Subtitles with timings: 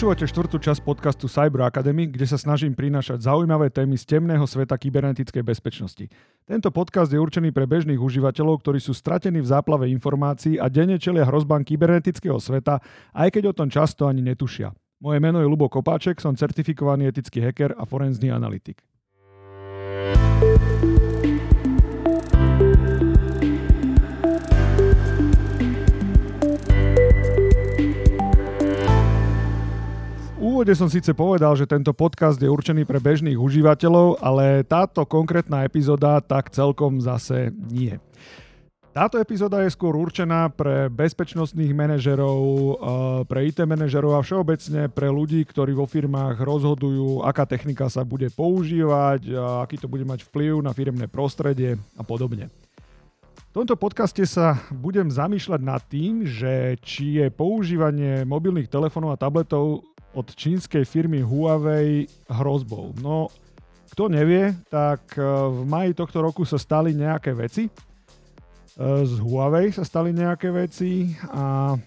[0.00, 4.72] Počúvate štvrtú časť podcastu Cyber Academy, kde sa snažím prinášať zaujímavé témy z temného sveta
[4.72, 6.08] kybernetickej bezpečnosti.
[6.48, 10.96] Tento podcast je určený pre bežných užívateľov, ktorí sú stratení v záplave informácií a denne
[10.96, 12.80] čelia hrozbám kybernetického sveta,
[13.12, 14.72] aj keď o tom často ani netušia.
[15.04, 18.80] Moje meno je Lubo Kopáček, som certifikovaný etický hacker a forenzný analytik.
[30.60, 35.64] Úvode som síce povedal, že tento podcast je určený pre bežných užívateľov, ale táto konkrétna
[35.64, 37.96] epizóda tak celkom zase nie.
[38.92, 42.74] Táto epizóda je skôr určená pre bezpečnostných manažerov, eh,
[43.24, 48.28] pre IT manažerov a všeobecne pre ľudí, ktorí vo firmách rozhodujú, aká technika sa bude
[48.28, 49.32] používať,
[49.64, 52.52] aký to bude mať vplyv na firmné prostredie a podobne.
[53.50, 59.18] V tomto podcaste sa budem zamýšľať nad tým, že či je používanie mobilných telefónov a
[59.18, 59.82] tabletov
[60.14, 62.94] od čínskej firmy Huawei hrozbou.
[62.98, 63.30] No,
[63.90, 67.66] kto nevie, tak e, v maji tohto roku sa stali nejaké veci.
[67.66, 67.72] E,
[69.06, 71.78] z Huawei sa stali nejaké veci a e,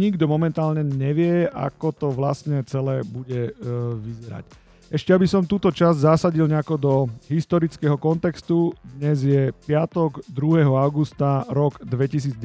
[0.00, 3.52] nikto momentálne nevie, ako to vlastne celé bude
[4.00, 4.44] vyzerať.
[4.92, 6.94] Ešte aby som túto časť zasadil nejako do
[7.26, 10.68] historického kontextu, dnes je piatok 2.
[10.68, 12.36] augusta rok 2019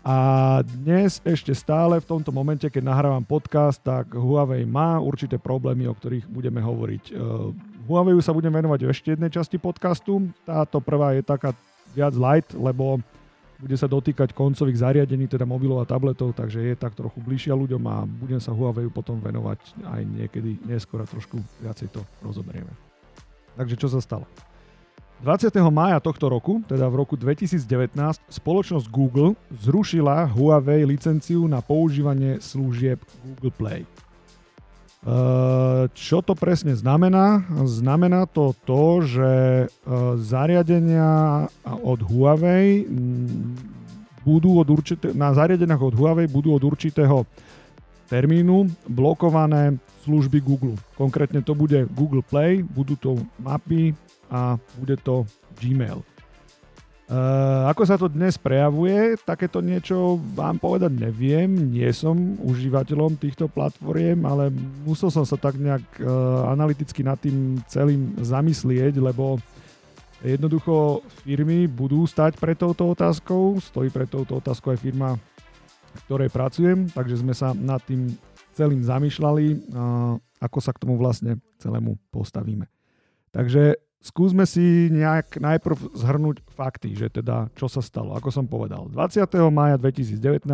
[0.00, 0.16] a
[0.64, 5.92] dnes ešte stále v tomto momente, keď nahrávam podcast, tak Huawei má určité problémy, o
[5.92, 7.04] ktorých budeme hovoriť.
[7.12, 7.52] Uh,
[7.84, 10.32] Huawei sa budem venovať v ešte jednej časti podcastu.
[10.48, 11.52] Táto prvá je taká
[11.92, 13.04] viac light, lebo
[13.60, 17.82] bude sa dotýkať koncových zariadení, teda mobilov a tabletov, takže je tak trochu bližšia ľuďom
[17.84, 22.72] a budem sa Huawei potom venovať aj niekedy neskôr a trošku viacej to rozoberieme.
[23.60, 24.24] Takže čo sa stalo?
[25.20, 25.52] 20.
[25.68, 27.60] mája tohto roku, teda v roku 2019,
[28.32, 33.80] spoločnosť Google zrušila Huawei licenciu na používanie služieb Google Play.
[35.92, 37.44] Čo to presne znamená?
[37.68, 39.32] Znamená to to, že
[40.24, 42.88] zariadenia od Huawei
[44.24, 47.28] budú od určité, na zariadeniach od Huawei budú od určitého
[48.08, 49.76] termínu blokované
[50.08, 50.80] služby Google.
[50.96, 53.92] Konkrétne to bude Google Play, budú to mapy,
[54.30, 55.26] a bude to
[55.58, 56.06] Gmail.
[57.10, 63.50] Uh, ako sa to dnes prejavuje, takéto niečo vám povedať neviem, nie som užívateľom týchto
[63.50, 64.54] platformiem, ale
[64.86, 69.42] musel som sa tak nejak uh, analyticky nad tým celým zamyslieť, lebo
[70.22, 75.18] jednoducho firmy budú stať pre touto otázkou, stojí pre touto otázkou aj firma,
[75.90, 78.06] v ktorej pracujem, takže sme sa nad tým
[78.54, 82.70] celým zamýšľali, uh, ako sa k tomu vlastne celému postavíme.
[83.34, 88.16] Takže skúsme si nejak najprv zhrnúť fakty, že teda čo sa stalo.
[88.16, 89.28] Ako som povedal, 20.
[89.52, 90.48] maja 2019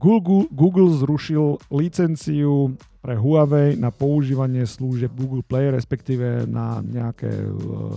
[0.00, 7.96] Google, Google zrušil licenciu pre Huawei na používanie služieb Google Play, respektíve na nejaké uh,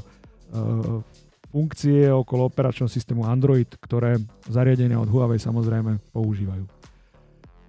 [0.56, 1.00] uh,
[1.52, 6.77] funkcie okolo operačného systému Android, ktoré zariadenia od Huawei samozrejme používajú.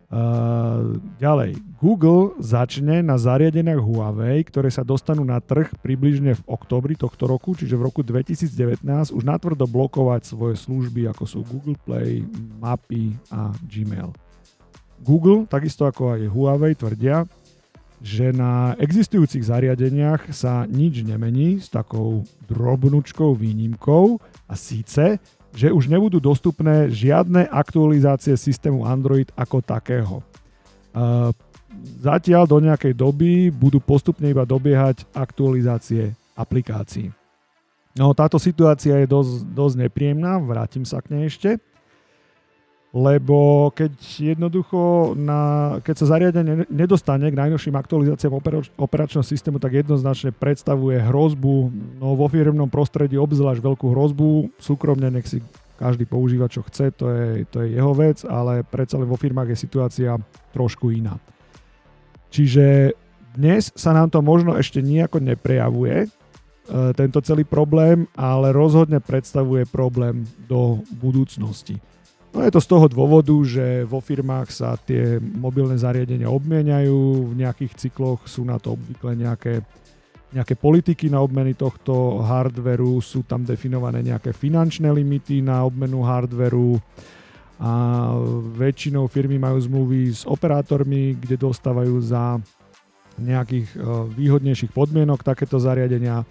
[0.09, 6.97] Uh, ďalej, Google začne na zariadeniach Huawei, ktoré sa dostanú na trh približne v oktobri
[6.97, 12.25] tohto roku, čiže v roku 2019, už natvrdo blokovať svoje služby, ako sú Google Play,
[12.57, 14.17] Mapy a Gmail.
[15.05, 17.29] Google, takisto ako aj Huawei, tvrdia,
[18.01, 24.17] že na existujúcich zariadeniach sa nič nemení s takou drobnučkou výnimkou
[24.49, 25.21] a síce,
[25.57, 30.21] že už nebudú dostupné žiadne aktualizácie systému Android ako takého.
[32.03, 37.13] Zatiaľ do nejakej doby budú postupne iba dobiehať aktualizácie aplikácií.
[37.99, 41.59] No, táto situácia je dosť, dosť nepríjemná, vrátim sa k nej ešte
[42.89, 43.93] lebo keď
[44.33, 50.97] jednoducho, na, keď sa zariadenie nedostane k najnovším aktualizáciám operač, operačného systému, tak jednoznačne predstavuje
[50.97, 51.69] hrozbu,
[52.01, 55.45] no vo firmnom prostredí obzvlášť veľkú hrozbu, súkromne nech si
[55.79, 59.55] každý používa čo chce, to je, to je jeho vec, ale predsa len vo firmách
[59.55, 60.17] je situácia
[60.51, 61.21] trošku iná.
[62.33, 62.97] Čiže
[63.39, 66.09] dnes sa nám to možno ešte nejako neprejavuje, e,
[66.99, 71.79] tento celý problém, ale rozhodne predstavuje problém do budúcnosti.
[72.39, 77.35] No je to z toho dôvodu, že vo firmách sa tie mobilné zariadenia obmieniajú, v
[77.35, 79.67] nejakých cykloch sú na to obvykle nejaké,
[80.31, 86.79] nejaké politiky na obmeny tohto hardveru, sú tam definované nejaké finančné limity na obmenu hardveru
[87.59, 87.73] a
[88.55, 92.39] väčšinou firmy majú zmluvy s operátormi, kde dostávajú za
[93.19, 93.83] nejakých eh,
[94.15, 96.23] výhodnejších podmienok takéto zariadenia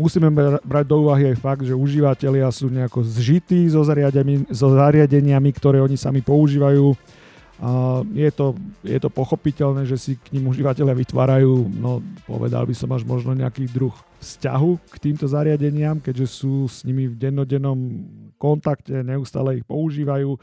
[0.00, 0.32] musíme
[0.64, 5.84] brať do úvahy aj fakt, že užívateľia sú nejako zžití so, zariadeniami, so zariadeniami, ktoré
[5.84, 6.96] oni sami používajú
[8.16, 12.88] je, to, je to pochopiteľné, že si k ním užívateľia vytvárajú, no povedal by som
[12.96, 13.92] až možno nejaký druh
[14.24, 17.76] vzťahu k týmto zariadeniam, keďže sú s nimi v dennodennom
[18.40, 20.40] kontakte, neustále ich používajú.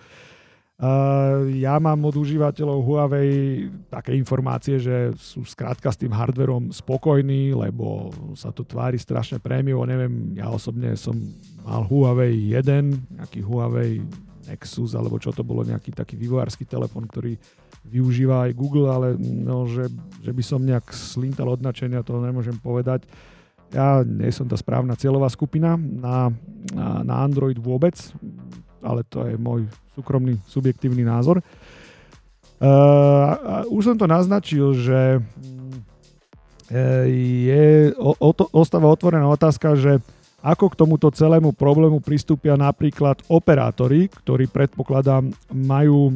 [1.57, 8.13] Ja mám od užívateľov Huawei také informácie, že sú skrátka s tým hardverom spokojní, lebo
[8.37, 9.89] sa to tvári strašne prémiovo.
[9.89, 11.17] Neviem, ja osobne som
[11.65, 14.05] mal Huawei 1, nejaký Huawei
[14.45, 17.41] Nexus, alebo čo to bolo, nejaký taký vývojársky telefon, ktorý
[17.81, 19.89] využíva aj Google, ale no, že,
[20.21, 23.01] že by som nejak slintal od načenia, to nemôžem povedať.
[23.73, 26.29] Ja nie som tá správna cieľová skupina na,
[26.69, 27.97] na, na Android vôbec,
[28.81, 31.41] ale to je môj súkromný, subjektívny názor.
[32.57, 37.05] Uh, už som to naznačil, že uh,
[37.47, 40.01] je, o, o ostáva otvorená otázka, že
[40.41, 46.13] ako k tomuto celému problému pristúpia napríklad operátori, ktorí predpokladám majú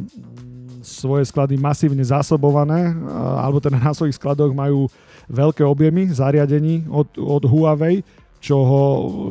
[0.82, 2.94] svoje sklady masívne zásobované,
[3.38, 4.90] alebo teda na svojich skladoch majú
[5.30, 8.02] veľké objemy zariadení od, od Huawei,
[8.42, 8.78] čoho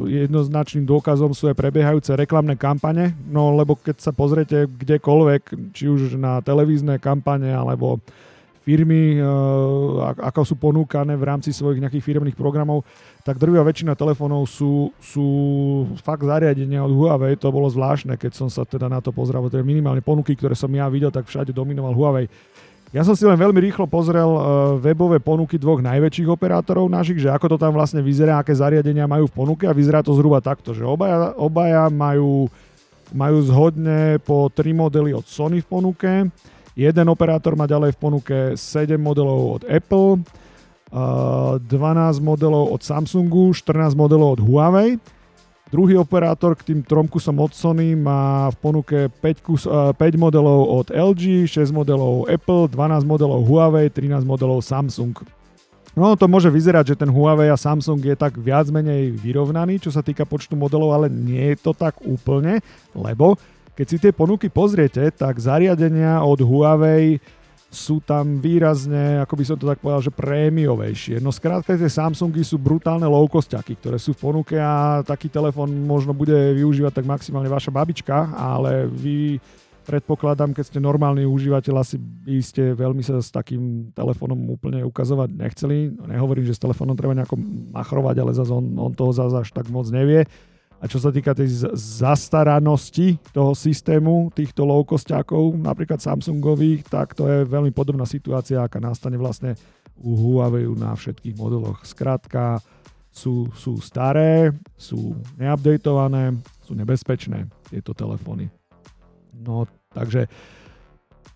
[0.08, 6.16] jednoznačným dôkazom sú aj prebiehajúce reklamné kampane, no lebo keď sa pozriete kdekoľvek, či už
[6.16, 8.00] na televízne kampane alebo
[8.62, 9.24] firmy, eh,
[10.22, 12.88] ako sú ponúkané v rámci svojich nejakých firmných programov,
[13.25, 15.28] tak drvia väčšina telefónov sú, sú
[16.02, 17.38] fakt zariadenia od Huawei.
[17.38, 19.46] To bolo zvláštne, keď som sa teda na to pozrel.
[19.52, 22.25] Je minimálne ponuky, ktoré som ja videl, tak všade dominoval Huawei.
[22.92, 24.44] Ja som si len veľmi rýchlo pozrel uh,
[24.76, 29.32] webové ponuky dvoch najväčších operátorov našich, že ako to tam vlastne vyzerá, aké zariadenia majú
[29.32, 32.52] v ponuke a vyzerá to zhruba takto, že obaja, obaja majú,
[33.16, 36.12] majú zhodne po tri modely od Sony v ponuke,
[36.76, 40.28] jeden operátor má ďalej v ponuke 7 modelov od Apple,
[40.92, 41.64] 12
[42.20, 45.00] modelov od Samsungu, 14 modelov od Huawei.
[45.71, 50.68] Druhý operátor k tým trom kusom od Sony má v ponuke 5, kus, 5 modelov
[50.68, 55.15] od LG, 6 modelov Apple, 12 modelov Huawei, 13 modelov Samsung.
[55.95, 59.95] No to môže vyzerať, že ten Huawei a Samsung je tak viac menej vyrovnaný, čo
[59.95, 62.59] sa týka počtu modelov, ale nie je to tak úplne,
[62.91, 63.39] lebo
[63.71, 67.23] keď si tie ponuky pozriete, tak zariadenia od Huawei
[67.71, 71.23] sú tam výrazne, ako by som to tak povedal, že prémiovejšie.
[71.23, 76.12] No skrátka tie Samsungy sú brutálne low-costiaky, ktoré sú v ponuke a taký telefon možno
[76.12, 79.39] bude využívať tak maximálne vaša babička, ale vy
[79.88, 85.31] predpokladám, keď ste normálny užívateľ, asi by ste veľmi sa s takým telefónom úplne ukazovať
[85.31, 85.95] nechceli.
[85.95, 87.39] No, nehovorím, že s telefónom treba nejako
[87.71, 90.27] machrovať, ale zase on, on toho zase až tak moc nevie.
[90.81, 94.81] A čo sa týka tej zastaranosti toho systému, týchto low
[95.54, 99.54] napríklad Samsungových, tak to je veľmi podobná situácia, aká nastane vlastne
[100.01, 101.86] u Huawei na všetkých modeloch.
[101.86, 102.57] Skrátka,
[103.12, 106.33] sú, sú staré, sú neupdatované,
[106.63, 108.48] sú nebezpečné tieto telefóny.
[109.36, 110.25] No, takže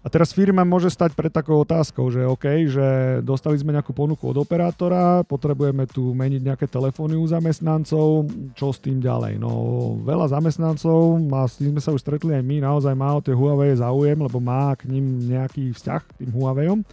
[0.05, 2.87] a teraz firma môže stať pred takou otázkou, že OK, že
[3.25, 8.77] dostali sme nejakú ponuku od operátora, potrebujeme tu meniť nejaké telefóny u zamestnancov, čo s
[8.77, 9.41] tým ďalej?
[9.41, 9.49] No
[10.05, 13.33] veľa zamestnancov, a s tým sme sa už stretli aj my, naozaj má o tie
[13.33, 16.85] Huawei záujem, lebo má k ním nejaký vzťah, k tým Huaweiom.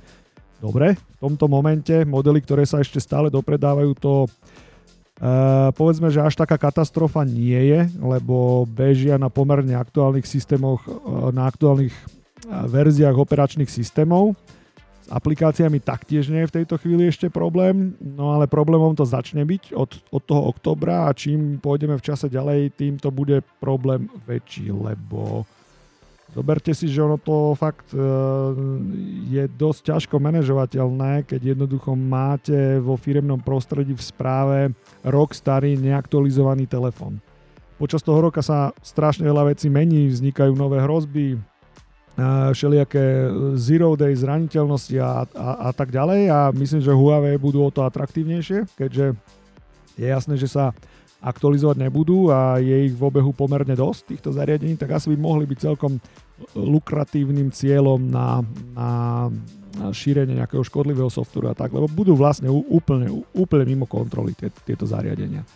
[0.64, 4.24] Dobre, v tomto momente modely, ktoré sa ešte stále dopredávajú, to
[5.22, 11.30] Uh, povedzme, že až taká katastrofa nie je, lebo bežia na pomerne aktuálnych systémoch, uh,
[11.30, 11.94] na aktuálnych
[12.48, 14.34] verziách operačných systémov.
[15.02, 19.42] S aplikáciami taktiež nie je v tejto chvíli ešte problém, no ale problémom to začne
[19.42, 24.06] byť od, od toho oktobra a čím pôjdeme v čase ďalej, tým to bude problém
[24.22, 25.42] väčší, lebo
[26.30, 27.98] zoberte si, že ono to fakt e,
[29.26, 34.58] je dosť ťažko manažovateľné, keď jednoducho máte vo firemnom prostredí v správe
[35.02, 37.18] rok starý neaktualizovaný telefón.
[37.74, 41.42] Počas toho roka sa strašne veľa vecí mení, vznikajú nové hrozby,
[42.52, 47.72] všelijaké zero day zraniteľnosti a, a, a tak ďalej a myslím, že Huawei budú o
[47.72, 49.16] to atraktívnejšie, keďže
[49.96, 50.76] je jasné, že sa
[51.22, 55.46] aktualizovať nebudú a je ich v obehu pomerne dosť týchto zariadení, tak asi by mohli
[55.46, 56.02] byť celkom
[56.58, 58.42] lukratívnym cieľom na,
[58.74, 58.90] na,
[59.78, 64.50] na šírenie nejakého škodlivého softveru a tak, lebo budú vlastne úplne, úplne mimo kontroly tie,
[64.66, 65.46] tieto zariadenia.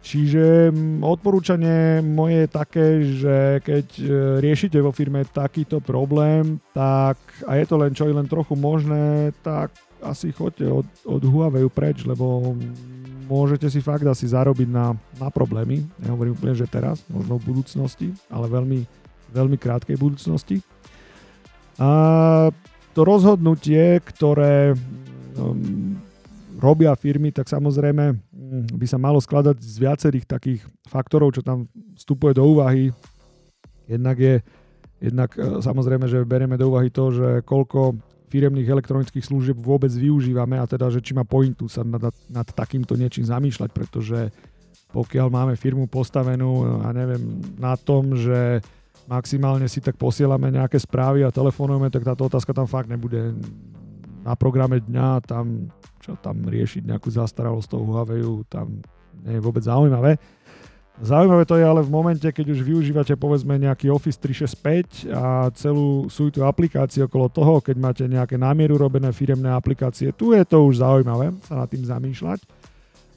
[0.00, 0.72] Čiže
[1.04, 4.04] odporúčanie moje je také, že keď e,
[4.40, 9.36] riešite vo firme takýto problém, tak a je to len čo je len trochu možné,
[9.44, 12.56] tak asi choďte od, od Huawei preč, lebo
[13.28, 15.84] môžete si fakt asi zarobiť na, na problémy.
[16.00, 18.80] Nehovorím úplne, že teraz, možno v budúcnosti, ale veľmi,
[19.36, 20.64] veľmi krátkej budúcnosti.
[21.76, 22.48] A
[22.96, 24.74] to rozhodnutie, ktoré
[25.36, 26.00] um,
[26.60, 31.64] robia firmy, tak samozrejme mm, by sa malo skladať z viacerých takých faktorov, čo tam
[31.96, 32.92] vstupuje do úvahy.
[33.88, 34.44] Jednak je,
[35.00, 37.96] Jednak e, samozrejme, že berieme do úvahy to, že koľko
[38.30, 42.94] firemných elektronických služieb vôbec využívame a teda, že či má pointu sa nad, nad takýmto
[42.94, 44.30] niečím zamýšľať, pretože
[44.94, 48.62] pokiaľ máme firmu postavenú, a neviem, na tom, že
[49.10, 53.34] maximálne si tak posielame nejaké správy a telefonujeme, tak táto otázka tam fakt nebude
[54.24, 58.80] na programe dňa, tam, čo tam riešiť nejakú zastaralosť toho Huawei, tam
[59.24, 60.20] nie je vôbec zaujímavé.
[61.00, 66.12] Zaujímavé to je ale v momente, keď už využívate povedzme nejaký Office 365 a celú
[66.12, 70.84] sújtu aplikácií okolo toho, keď máte nejaké námieru robené firemné aplikácie, tu je to už
[70.84, 72.59] zaujímavé sa nad tým zamýšľať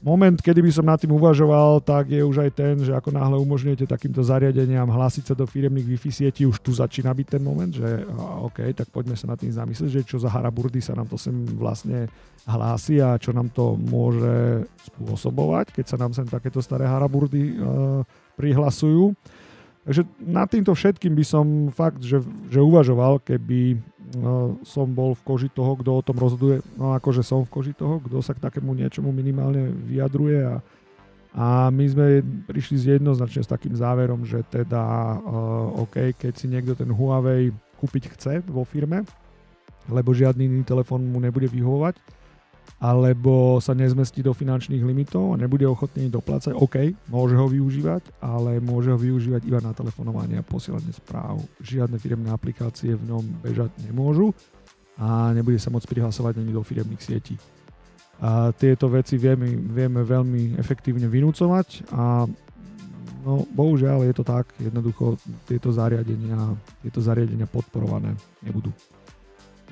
[0.04, 3.40] moment, kedy by som nad tým uvažoval, tak je už aj ten, že ako náhle
[3.40, 7.72] umožňujete takýmto zariadeniam hlásiť sa do firemných Wi-Fi sietí, už tu začína byť ten moment,
[7.72, 8.04] že
[8.44, 11.32] OK, tak poďme sa nad tým zamyslieť, že čo za haraburdy sa nám to sem
[11.56, 12.12] vlastne
[12.44, 18.04] hlási a čo nám to môže spôsobovať, keď sa nám sem takéto staré haraburdy uh,
[18.36, 19.16] prihlasujú.
[19.84, 23.76] Takže nad týmto všetkým by som fakt, že, že uvažoval, keby
[24.62, 27.98] som bol v koži toho, kto o tom rozhoduje, no akože som v koži toho,
[27.98, 30.56] kto sa k takému niečomu minimálne vyjadruje a,
[31.34, 32.06] a my sme
[32.46, 34.82] prišli z jednoznačne s takým záverom, že teda
[35.18, 37.50] uh, OK, keď si niekto ten Huawei
[37.82, 39.02] kúpiť chce vo firme,
[39.90, 41.98] lebo žiadny iný telefón mu nebude vyhovovať,
[42.84, 48.60] alebo sa nezmestí do finančných limitov a nebude ochotný doplácať, OK, môže ho využívať, ale
[48.60, 51.40] môže ho využívať iba na telefonovanie a posielanie správ.
[51.64, 54.36] Žiadne firemné aplikácie v ňom bežať nemôžu
[55.00, 57.40] a nebude sa môcť prihlasovať ani do firemných sietí.
[58.22, 62.28] A tieto veci vieme, vieme veľmi efektívne vynúcovať a
[63.26, 65.18] no, bohužiaľ je to tak, jednoducho
[65.48, 66.54] tieto zariadenia,
[66.84, 68.70] tieto zariadenia podporované nebudú.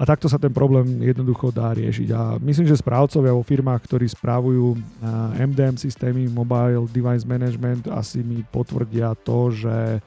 [0.01, 2.09] A takto sa ten problém jednoducho dá riešiť.
[2.17, 4.75] A myslím, že správcovia vo firmách, ktorí správujú
[5.37, 10.01] MDM systémy, Mobile Device Management, asi mi potvrdia to, že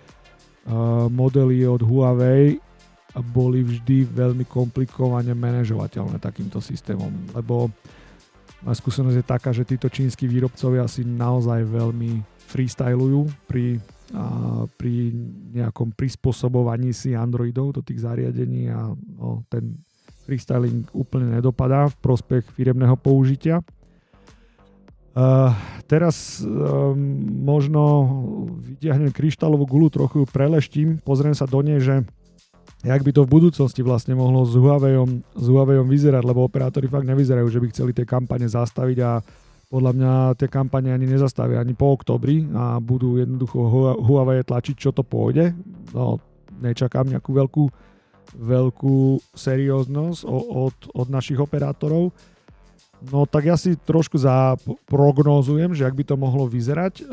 [1.13, 2.57] modely od Huawei
[3.31, 7.69] boli vždy veľmi komplikovane manažovateľné takýmto systémom, lebo
[8.65, 13.77] moja skúsenosť je taká, že títo čínsky výrobcovia si naozaj veľmi freestylujú pri
[14.13, 14.25] a
[14.77, 15.09] pri
[15.55, 19.81] nejakom prispôsobovaní si Androidov do tých zariadení a no, ten
[20.29, 23.65] freestyling úplne nedopadá v prospech firemného použitia.
[25.15, 25.55] Uh,
[25.88, 26.91] teraz um,
[27.47, 27.81] možno
[28.59, 32.03] vytiahnem kryštálovú gulu, trochu preleštím, pozriem sa do nej, že
[32.83, 37.07] jak by to v budúcnosti vlastne mohlo s Huaweiom, s Huaweiom vyzerať, lebo operátori fakt
[37.07, 39.24] nevyzerajú, že by chceli tie kampane zastaviť a
[39.75, 43.60] podľa mňa tie kampane ani nezastavia ani po oktobri a budú jednoducho
[44.00, 45.51] Huawei tlačiť, čo to pôjde.
[45.91, 46.24] No,
[46.63, 47.63] nečakám nejakú veľkú,
[48.39, 52.15] veľkú serióznosť od, od našich operátorov.
[53.12, 57.03] No tak ja si trošku zaprognózujem, že ak by to mohlo vyzerať.
[57.03, 57.12] E,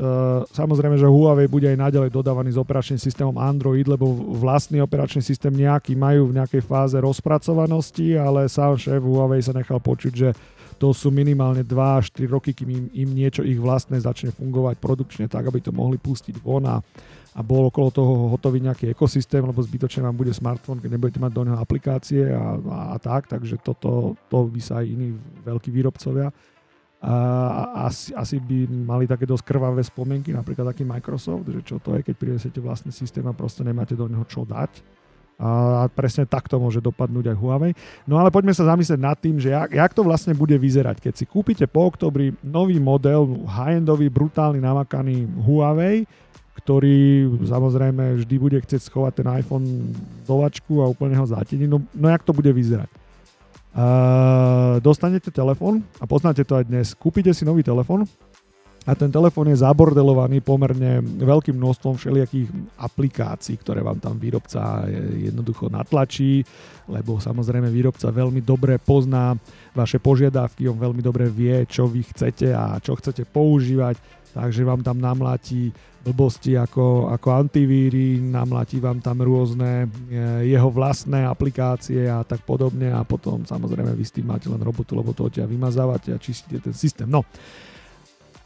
[0.54, 4.06] samozrejme, že Huawei bude aj naďalej dodávaný s operačným systémom Android, lebo
[4.38, 9.82] vlastný operačný systém nejaký majú v nejakej fáze rozpracovanosti, ale sám šéf Huawei sa nechal
[9.82, 10.30] počuť, že
[10.82, 14.82] to sú minimálne 2 až 4 roky, kým im, im niečo ich vlastné začne fungovať
[14.82, 16.82] produkčne tak, aby to mohli pustiť von a,
[17.38, 21.32] a bol okolo toho hotový nejaký ekosystém, lebo zbytočne vám bude smartfón, keď nebudete mať
[21.38, 25.14] do neho aplikácie a, a, a tak, takže toto to by sa aj iní
[25.46, 26.34] veľkí výrobcovia
[27.02, 27.14] a
[27.90, 32.06] asi, asi by mali také dosť krvavé spomienky, napríklad taký Microsoft, že čo to je,
[32.06, 35.01] keď prinesete vlastný systém a proste nemáte do neho čo dať
[35.42, 37.72] a presne takto môže dopadnúť aj Huawei.
[38.06, 41.14] No ale poďme sa zamyslieť nad tým, že jak, jak to vlastne bude vyzerať, keď
[41.18, 46.06] si kúpite po oktobri nový model, high-endový, brutálny, namakaný Huawei,
[46.62, 49.66] ktorý samozrejme vždy bude chcieť schovať ten iPhone
[50.22, 51.66] do vačku a úplne ho zatieni.
[51.66, 52.86] No, no jak to bude vyzerať?
[53.72, 56.92] Uh, dostanete telefón a poznáte to aj dnes.
[56.92, 58.04] Kúpite si nový telefón,
[58.82, 62.50] a ten telefón je zabordelovaný pomerne veľkým množstvom všelijakých
[62.82, 64.82] aplikácií, ktoré vám tam výrobca
[65.14, 66.42] jednoducho natlačí,
[66.90, 69.38] lebo samozrejme výrobca veľmi dobre pozná
[69.70, 74.02] vaše požiadavky, on veľmi dobre vie, čo vy chcete a čo chcete používať,
[74.34, 75.70] takže vám tam namlatí
[76.02, 82.90] blbosti ako, ako antivíry, namlatí vám tam rôzne e, jeho vlastné aplikácie a tak podobne
[82.90, 86.58] a potom samozrejme vy s tým máte len robotu, lebo to odtiaľ vymazávate a čistíte
[86.58, 87.06] ten systém.
[87.06, 87.22] No,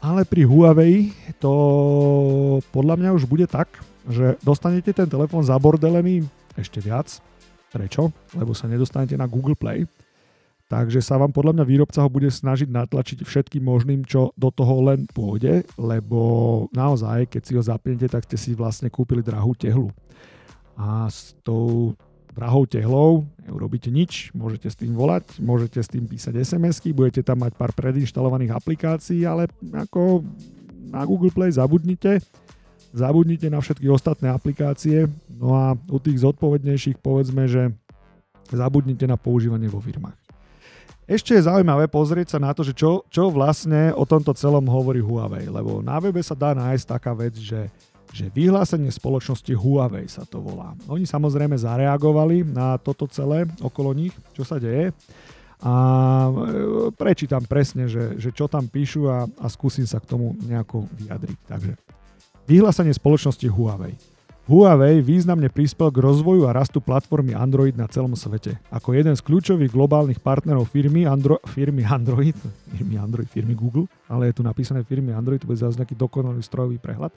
[0.01, 1.11] ale pri Huawei
[1.41, 1.53] to
[2.69, 3.69] podľa mňa už bude tak,
[4.07, 6.25] že dostanete ten telefón zabordelený
[6.55, 7.19] ešte viac.
[7.67, 8.09] Prečo?
[8.33, 9.83] Lebo sa nedostanete na Google Play.
[10.67, 14.83] Takže sa vám podľa mňa výrobca ho bude snažiť natlačiť všetkým možným, čo do toho
[14.91, 16.19] len pôjde, lebo
[16.75, 19.95] naozaj, keď si ho zapnete, tak ste si vlastne kúpili drahú tehlu.
[20.75, 21.95] A s tou
[22.37, 27.41] drahou tehlou, neurobíte nič, môžete s tým volať, môžete s tým písať SMS-ky, budete tam
[27.41, 30.21] mať pár predinštalovaných aplikácií, ale ako
[30.93, 32.21] na Google Play zabudnite
[32.95, 37.69] zabudnite na všetky ostatné aplikácie, no a u tých zodpovednejších povedzme, že
[38.49, 40.15] zabudnite na používanie vo firmách.
[41.07, 44.99] Ešte je zaujímavé pozrieť sa na to, že čo, čo vlastne o tomto celom hovorí
[44.99, 47.71] Huawei, lebo na webe sa dá nájsť taká vec, že,
[48.13, 50.73] že vyhlásenie spoločnosti Huawei sa to volá.
[50.87, 54.95] Oni samozrejme zareagovali na toto celé okolo nich, čo sa deje
[55.57, 55.73] a
[56.29, 56.31] e,
[56.93, 61.37] prečítam presne, že, že čo tam píšu a, a skúsim sa k tomu nejako vyjadriť.
[61.49, 61.71] Takže
[62.45, 63.97] vyhlásenie spoločnosti Huawei.
[64.47, 68.55] Huawei významne prispel k rozvoju a rastu platformy Android na celom svete.
[68.71, 72.37] Ako jeden z kľúčových globálnych partnerov firmy, Andro, firmy Android,
[72.71, 76.39] firmy Android, firmy Google, ale je tu napísané firmy Android, to bude zase nejaký dokonalý
[76.39, 77.11] strojový prehľad.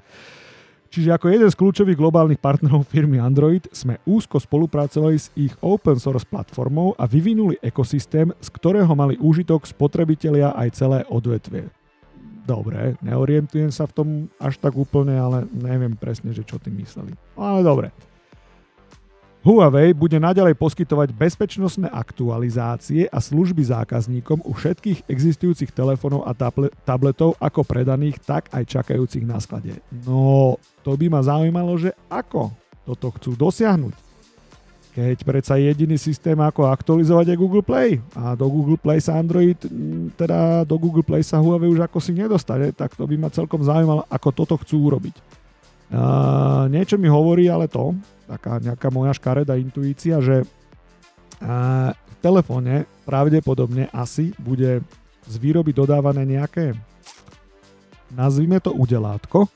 [0.90, 6.02] Čiže ako jeden z kľúčových globálnych partnerov firmy Android sme úzko spolupracovali s ich open
[6.02, 11.70] source platformou a vyvinuli ekosystém, z ktorého mali úžitok spotrebitelia aj celé odvetvie
[12.50, 14.09] dobre, neorientujem sa v tom
[14.42, 17.14] až tak úplne, ale neviem presne, že čo tým mysleli.
[17.38, 17.94] Ale dobre.
[19.40, 26.37] Huawei bude naďalej poskytovať bezpečnostné aktualizácie a služby zákazníkom u všetkých existujúcich telefónov a
[26.85, 29.80] tabletov ako predaných, tak aj čakajúcich na sklade.
[30.04, 32.52] No, to by ma zaujímalo, že ako
[32.85, 33.97] toto chcú dosiahnuť.
[34.92, 37.97] Keď predsa jediný systém, ako aktualizovať je Google Play.
[38.12, 39.56] A do Google Play sa Android,
[40.20, 43.64] teda do Google Play sa Huawei už ako si nedostane, tak to by ma celkom
[43.64, 45.16] zaujímalo, ako toto chcú urobiť.
[45.90, 47.97] Uh, niečo mi hovorí ale to,
[48.30, 54.87] taká nejaká moja škareda intuícia, že uh, v telefóne pravdepodobne asi bude
[55.26, 56.78] z výroby dodávané nejaké
[58.14, 59.50] nazvime to udelátko,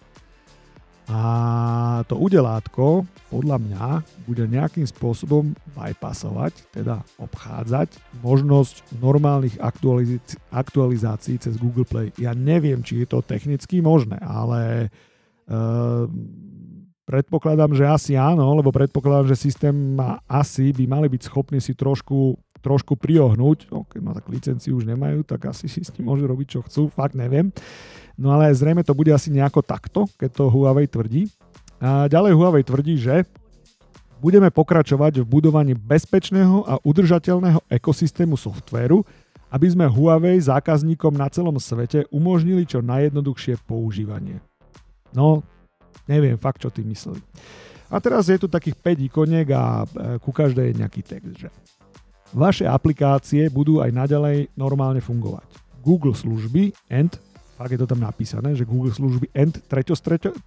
[1.04, 3.88] a to udelátko podľa mňa
[4.24, 12.08] bude nejakým spôsobom bypassovať, teda obchádzať možnosť normálnych aktualizácií, aktualizácií cez Google Play.
[12.16, 14.88] Ja neviem, či je to technicky možné, ale
[15.52, 16.08] uh,
[17.04, 21.76] predpokladám, že asi áno, lebo predpokladám, že systém má, asi by mali byť schopní si
[21.76, 23.68] trošku, trošku priohnúť.
[23.68, 26.60] No, keď má tak licenciu už nemajú, tak asi si s tým môžu robiť, čo
[26.64, 27.52] chcú, fakt neviem.
[28.16, 31.28] No ale zrejme to bude asi nejako takto, keď to Huawei tvrdí.
[31.78, 33.28] A ďalej Huawei tvrdí, že
[34.24, 39.04] budeme pokračovať v budovaní bezpečného a udržateľného ekosystému softvéru,
[39.52, 44.40] aby sme Huawei zákazníkom na celom svete umožnili čo najjednoduchšie používanie.
[45.14, 45.46] No,
[46.08, 47.20] neviem fakt, čo tým mysleli.
[47.92, 51.48] A teraz je tu takých 5 ikoniek a e, ku každej je nejaký text, že
[52.34, 55.46] vaše aplikácie budú aj naďalej normálne fungovať.
[55.84, 57.14] Google služby and
[57.54, 59.54] fakt je to tam napísané, že Google služby and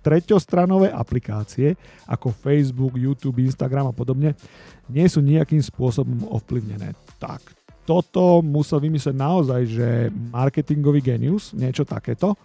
[0.04, 4.36] treťostranové aplikácie ako Facebook, YouTube, Instagram a podobne
[4.92, 6.92] nie sú nejakým spôsobom ovplyvnené.
[7.16, 7.40] Tak,
[7.88, 12.36] toto musel vymyslieť naozaj, že marketingový genius, niečo takéto,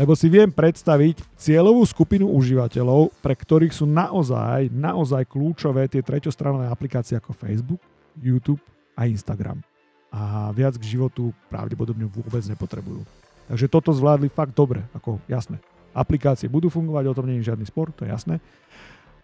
[0.00, 6.72] lebo si viem predstaviť cieľovú skupinu užívateľov, pre ktorých sú naozaj, naozaj kľúčové tie treťostranové
[6.72, 7.84] aplikácie ako Facebook,
[8.16, 8.64] YouTube
[8.96, 9.60] a Instagram.
[10.08, 13.04] A viac k životu pravdepodobne vôbec nepotrebujú.
[13.52, 15.60] Takže toto zvládli fakt dobre, ako jasné.
[15.92, 18.40] Aplikácie budú fungovať, o tom nie je žiadny spor, to je jasné.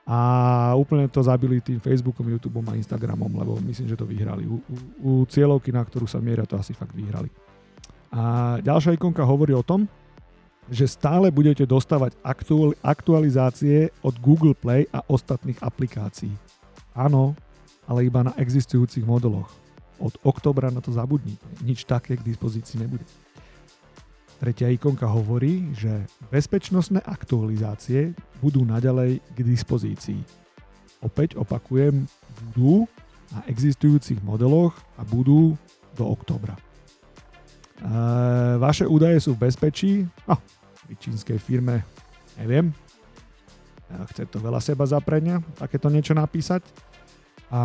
[0.04, 4.44] A úplne to zabili tým Facebookom, YouTubeom a Instagramom, lebo myslím, že to vyhrali.
[4.44, 7.32] U, u, u cieľovky, na ktorú sa mieria, to asi fakt vyhrali.
[8.12, 9.88] A ďalšia ikonka hovorí o tom,
[10.66, 12.18] že stále budete dostávať
[12.82, 16.32] aktualizácie od Google Play a ostatných aplikácií.
[16.96, 17.38] Áno,
[17.86, 19.46] ale iba na existujúcich modeloch.
[20.02, 21.44] Od oktobra na to zabudnite.
[21.62, 23.06] Nič také k dispozícii nebude.
[24.36, 28.12] Tretia ikonka hovorí, že bezpečnostné aktualizácie
[28.44, 30.20] budú naďalej k dispozícii.
[31.00, 32.04] Opäť opakujem,
[32.52, 32.84] budú
[33.32, 35.56] na existujúcich modeloch a budú
[35.96, 36.65] do oktobra.
[37.80, 37.90] E,
[38.56, 40.08] vaše údaje sú v bezpečí?
[40.24, 40.40] No,
[40.86, 41.82] pri čínskej firme
[42.36, 42.72] neviem.
[43.86, 46.66] Chce to veľa seba zaprenia, takéto niečo napísať.
[47.46, 47.62] A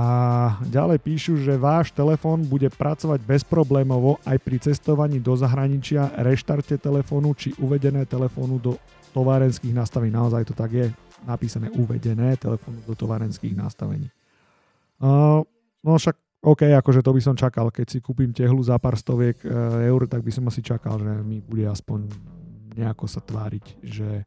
[0.69, 7.33] ďalej píšu, že váš telefón bude pracovať bezproblémovo aj pri cestovaní do zahraničia, reštarte telefónu
[7.33, 8.77] či uvedené telefónu do
[9.17, 10.13] továrenských nastavení.
[10.13, 10.85] Naozaj to tak je
[11.25, 14.05] napísané uvedené telefónu do továrenských nastavení.
[15.01, 15.41] Uh,
[15.81, 19.37] no však OK, akože to by som čakal, keď si kúpim tehlu za pár stoviek
[19.45, 22.09] uh, eur, tak by som asi čakal, že mi bude aspoň
[22.73, 24.25] nejako sa tváriť, že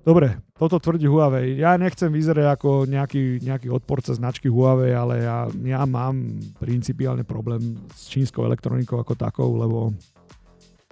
[0.00, 1.60] Dobre, toto tvrdí Huawei.
[1.60, 7.76] Ja nechcem vyzerať ako nejaký, nejaký odporca značky Huawei, ale ja, ja mám principiálne problém
[7.92, 9.92] s čínskou elektronikou ako takou, lebo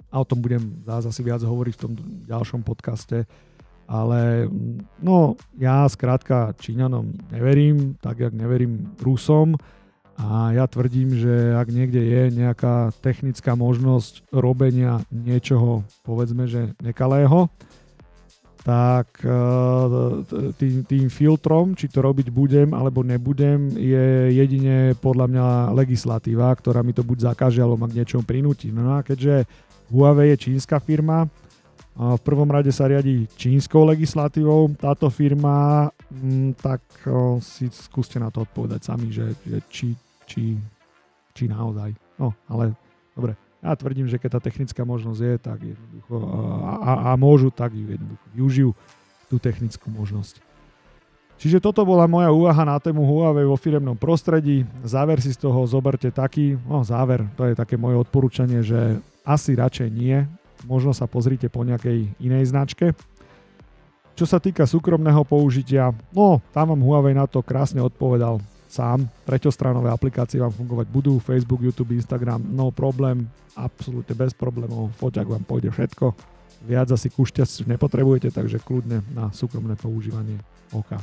[0.09, 1.93] a o tom budem zás asi viac hovoriť v tom
[2.25, 3.25] ďalšom podcaste.
[3.89, 4.45] Ale
[5.01, 9.57] no, ja skrátka Číňanom neverím, tak jak neverím Rusom.
[10.19, 17.49] A ja tvrdím, že ak niekde je nejaká technická možnosť robenia niečoho, povedzme, že nekalého,
[18.61, 19.23] tak
[20.59, 26.83] tým, tým filtrom, či to robiť budem alebo nebudem, je jedine podľa mňa legislatíva, ktorá
[26.83, 28.69] mi to buď zakáže alebo ma k niečomu prinúti.
[28.69, 29.47] No a keďže
[29.89, 31.31] Huawei je čínska firma,
[31.99, 36.79] v prvom rade sa riadi čínskou legislatívou táto firma, mm, tak
[37.43, 39.87] si skúste na to odpovedať sami, že, že či,
[40.23, 40.55] či,
[41.35, 41.91] či naozaj.
[42.15, 42.71] No, ale
[43.11, 46.15] dobre, ja tvrdím, že keď tá technická možnosť je, tak jednoducho
[46.63, 48.71] a, a, a môžu, tak ju jednoducho využijú
[49.27, 50.39] tú technickú možnosť.
[51.39, 54.67] Čiže toto bola moja úvaha na tému Huawei vo firemnom prostredí.
[54.83, 59.55] Záver si z toho zoberte taký, no záver, to je také moje odporúčanie, že asi
[59.55, 60.27] radšej nie,
[60.67, 62.97] možno sa pozrite po nejakej inej značke.
[64.19, 69.07] Čo sa týka súkromného použitia, no tam vám Huawei na to krásne odpovedal sám.
[69.23, 73.25] Treťostranové aplikácie vám fungovať budú, Facebook, YouTube, Instagram, no problém,
[73.57, 76.13] absolútne bez problémov, foťak vám pôjde všetko.
[76.67, 80.35] Viac asi ku nepotrebujete, takže kľudne na súkromné používanie
[80.75, 80.99] oka.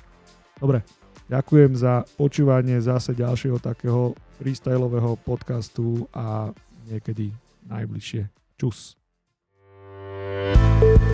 [0.61, 0.85] Dobre,
[1.33, 6.53] ďakujem za počúvanie zase ďalšieho takého freestyleového podcastu a
[6.85, 7.33] niekedy
[7.64, 8.29] najbližšie.
[8.61, 9.06] Čus.
[10.54, 11.06] Thank you